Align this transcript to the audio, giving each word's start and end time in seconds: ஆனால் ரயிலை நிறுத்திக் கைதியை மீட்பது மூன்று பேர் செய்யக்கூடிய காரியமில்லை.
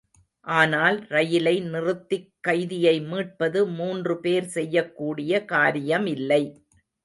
ஆனால் 0.47 0.97
ரயிலை 1.07 1.53
நிறுத்திக் 1.65 2.31
கைதியை 2.47 2.95
மீட்பது 3.01 3.61
மூன்று 3.77 4.15
பேர் 4.19 4.49
செய்யக்கூடிய 4.57 5.45
காரியமில்லை. 5.51 6.43